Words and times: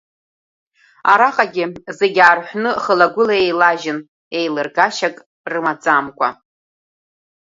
Араҟагьы 1.11 1.65
зегьы 1.97 2.21
аарҳәны, 2.25 2.71
хылагәыла 2.83 3.35
еилажьын, 3.43 3.99
еилыргашьак 4.37 5.15
рымаӡамкәа. 5.51 6.29